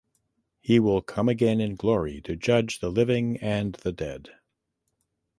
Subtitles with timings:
[0.61, 4.31] He will come again in glory to judge the living and the dead